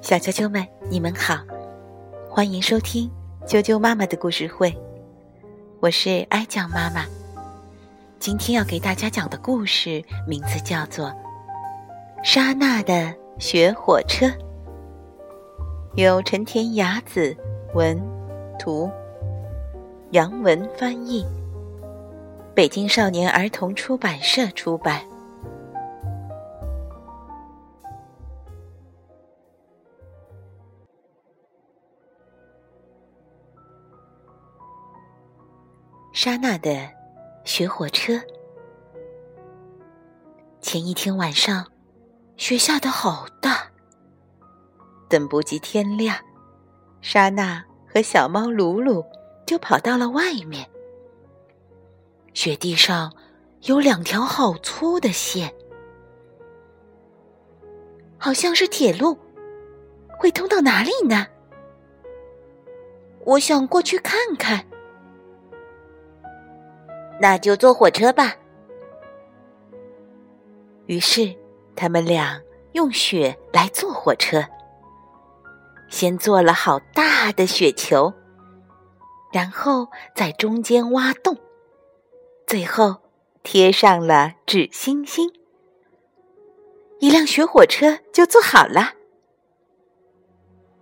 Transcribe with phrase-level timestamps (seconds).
[0.00, 1.44] 小啾啾们，你们好，
[2.30, 3.10] 欢迎收听
[3.46, 4.74] 啾啾妈妈的故事会，
[5.80, 7.04] 我是哀酱妈妈。
[8.18, 11.06] 今天要给大家讲的故事名字叫做
[12.24, 14.26] 《莎娜的雪火车》，
[15.96, 17.36] 由陈田雅子
[17.74, 18.00] 文
[18.58, 18.90] 图，
[20.12, 21.26] 杨文翻译，
[22.54, 25.02] 北京少年儿童出版社出版。
[36.20, 36.76] 莎娜的
[37.44, 38.20] 雪火车。
[40.60, 41.64] 前一天晚上，
[42.36, 43.70] 雪下的好大。
[45.08, 46.16] 等不及天亮，
[47.00, 49.04] 莎娜和小猫鲁鲁
[49.46, 50.68] 就跑到了外面。
[52.34, 53.14] 雪地上
[53.60, 55.54] 有两条好粗的线，
[58.18, 59.16] 好像是铁路，
[60.18, 61.28] 会通到哪里呢？
[63.24, 64.66] 我想过去看看。
[67.20, 68.36] 那就坐火车吧。
[70.86, 71.34] 于是，
[71.76, 72.40] 他们俩
[72.72, 74.44] 用雪来坐火车。
[75.88, 78.12] 先做了好大的雪球，
[79.32, 81.36] 然后在中间挖洞，
[82.46, 82.96] 最后
[83.42, 85.32] 贴上了纸星星。
[87.00, 88.92] 一辆雪火车就做好了。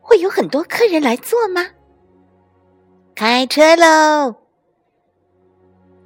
[0.00, 1.66] 会有很多客人来坐吗？
[3.14, 4.34] 开车喽！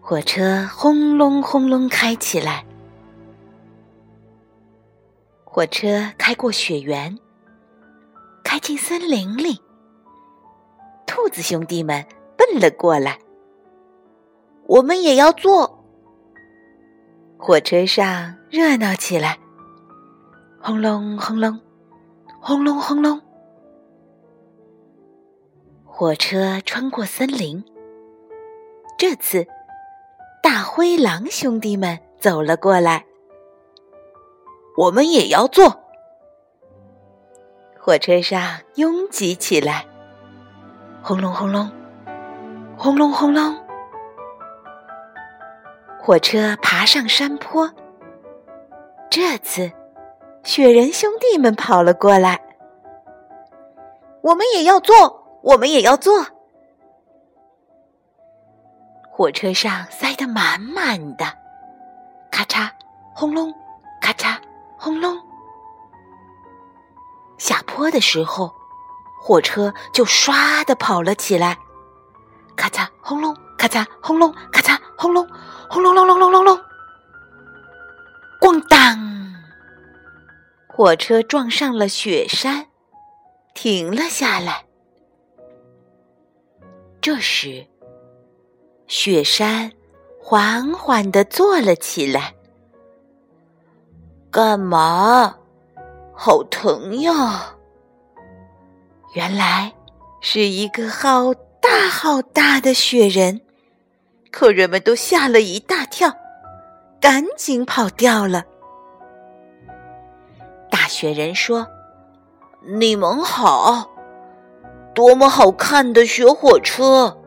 [0.05, 2.67] 火车轰隆轰隆开起来，
[5.45, 7.17] 火车开过雪原，
[8.43, 9.63] 开进森林里。
[11.07, 12.05] 兔子兄弟们
[12.37, 13.21] 奔了过来，
[14.67, 15.85] 我们也要坐。
[17.39, 19.39] 火车上热闹起来，
[20.61, 21.61] 轰隆轰隆，
[22.41, 23.23] 轰隆轰隆。
[25.85, 27.63] 火车穿过森林，
[28.99, 29.47] 这次。
[30.75, 33.05] 灰狼兄弟们走了过来，
[34.75, 35.83] 我们也要坐。
[37.79, 38.41] 火车上
[38.77, 39.85] 拥挤起来，
[41.03, 41.71] 轰隆轰隆，
[42.79, 43.55] 轰隆轰隆。
[46.01, 47.71] 火车爬上山坡，
[49.11, 49.71] 这次
[50.43, 52.41] 雪人兄弟们跑了过来，
[54.23, 56.25] 我们也要坐，我们也要坐。
[59.23, 61.25] 火车上塞得满满的，
[62.33, 62.69] 咔嚓，
[63.15, 63.55] 轰隆，
[64.01, 64.37] 咔嚓，
[64.77, 65.17] 轰隆。
[67.39, 68.53] 下坡的时候，
[69.21, 71.57] 火车就唰的跑了起来，
[72.57, 75.25] 咔嚓，轰隆，咔嚓，轰隆，咔嚓，轰隆，
[75.71, 76.61] 轰隆隆隆隆隆隆。
[78.41, 79.37] 咣当！
[80.67, 82.67] 火车撞上了雪山，
[83.55, 84.65] 停了下来。
[87.01, 87.69] 这时。
[88.87, 89.73] 雪山
[90.21, 92.35] 缓缓地坐了起来。
[94.31, 95.37] 干嘛？
[96.15, 97.57] 好疼呀！
[99.15, 99.73] 原来
[100.21, 103.41] 是一个好大好大的雪人，
[104.31, 106.15] 客人们都吓了一大跳，
[107.01, 108.45] 赶紧跑掉了。
[110.71, 111.67] 大雪人说
[112.79, 113.91] ：“你们好，
[114.95, 117.19] 多么好看的雪火车！”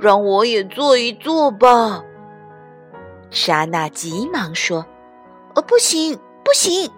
[0.00, 2.02] 让我也坐一坐吧，
[3.30, 4.86] 莎娜急忙说
[5.54, 6.90] ：“呃，不行，不行，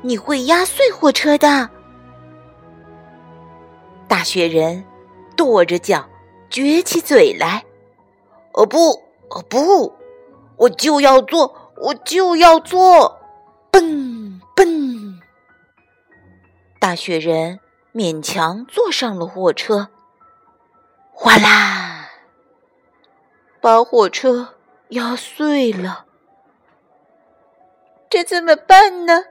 [0.00, 1.68] 你会压碎火车的。”
[4.06, 4.84] 大雪人
[5.36, 6.04] 跺着脚，
[6.50, 7.64] 撅起嘴来
[8.54, 8.90] ：“哦不，
[9.30, 9.92] 哦不，
[10.56, 11.52] 我就要坐，
[11.82, 13.18] 我就要坐！”
[13.72, 15.18] 嘣嘣，
[16.78, 17.58] 大雪人
[17.92, 19.88] 勉强坐上了火车，
[21.12, 21.89] 哗啦。
[23.60, 24.54] 把火车
[24.90, 26.06] 压碎了，
[28.08, 29.24] 这怎么办呢？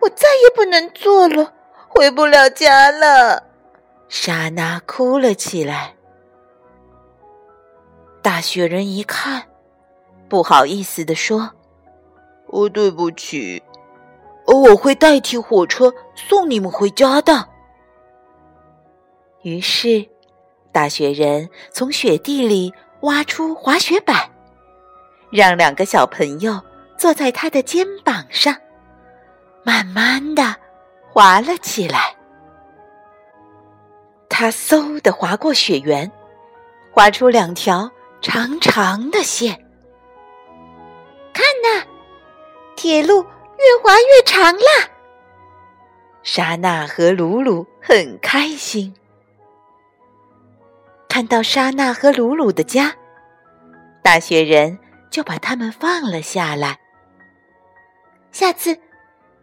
[0.00, 1.54] 我再也不能坐了，
[1.88, 3.44] 回不了家了。
[4.08, 5.94] 莎娜哭了起来。
[8.20, 9.44] 大雪人一看，
[10.28, 11.52] 不好意思地说
[12.50, 13.62] ：“哦，对不起，
[14.46, 17.48] 我会代替火车送你们回家的。”
[19.42, 20.08] 于是，
[20.72, 22.74] 大雪人从雪地里。
[23.02, 24.30] 挖出滑雪板，
[25.30, 26.60] 让两个小朋友
[26.96, 28.56] 坐在他的肩膀上，
[29.64, 30.56] 慢慢的
[31.10, 32.16] 滑了起来。
[34.28, 36.10] 他嗖的滑过雪原，
[36.90, 37.90] 划出两条
[38.20, 39.52] 长长的线。
[41.32, 41.84] 看呐，
[42.76, 44.88] 铁路越滑越长啦！
[46.22, 48.94] 莎娜和鲁鲁很开心。
[51.12, 52.90] 看到莎娜和鲁鲁的家，
[54.02, 54.78] 大雪人
[55.10, 56.78] 就把他们放了下来。
[58.30, 58.78] 下次，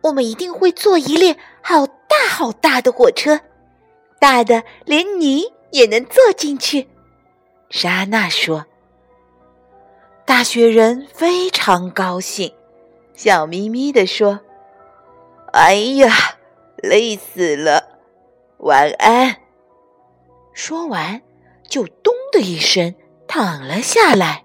[0.01, 3.39] 我们一定会坐一列好大好大的火车，
[4.19, 6.87] 大的连你也能坐进去。
[7.69, 8.65] 莎娜说
[10.25, 12.51] ：“大雪人非常高兴，
[13.13, 14.39] 笑眯眯地说
[15.53, 16.11] ：‘哎呀，
[16.77, 17.99] 累死了，
[18.57, 19.35] 晚安。’
[20.51, 21.21] 说完，
[21.69, 22.93] 就咚的一声
[23.27, 24.43] 躺了下来。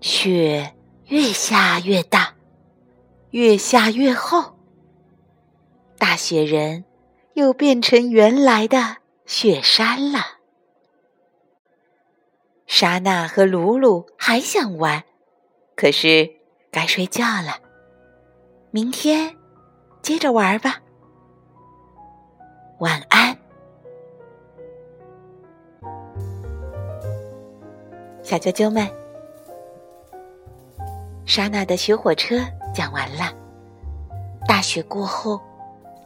[0.00, 0.74] 雪
[1.06, 2.34] 越下越大，
[3.30, 4.56] 越下越厚，
[5.98, 6.84] 大雪人
[7.34, 8.96] 又变成原来的。”
[9.26, 10.18] 雪山了，
[12.66, 15.04] 莎娜和鲁鲁还想玩，
[15.76, 16.28] 可是
[16.72, 17.60] 该睡觉了。
[18.72, 19.36] 明天
[20.02, 20.82] 接着玩吧，
[22.80, 23.29] 晚安，
[28.30, 28.88] 小啾啾们。
[31.26, 32.38] 莎娜的雪火车
[32.72, 33.32] 讲完了，
[34.46, 35.40] 大雪过后，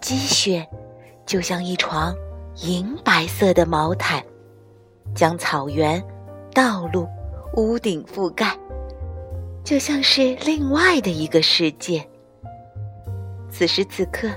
[0.00, 0.66] 积雪
[1.26, 2.16] 就像一床。
[2.62, 4.22] 银白色的毛毯，
[5.14, 6.02] 将草原、
[6.54, 7.06] 道路、
[7.56, 8.56] 屋顶覆盖，
[9.64, 12.08] 就像是另外的一个世界。
[13.50, 14.28] 此时此刻，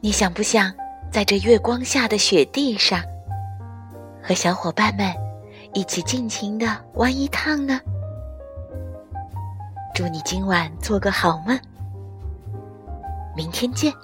[0.00, 0.72] 你想不想
[1.10, 3.00] 在这月光下的雪地上，
[4.22, 5.10] 和小伙伴们
[5.78, 7.80] 一起尽情的玩一趟呢？
[9.94, 11.56] 祝你今晚做个好梦，
[13.36, 13.94] 明天见。